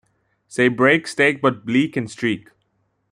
Say 0.47 0.67
break, 0.67 1.05
steak, 1.05 1.43
but 1.43 1.63
bleak 1.63 1.95
and 1.95 2.09
streak 2.09 2.49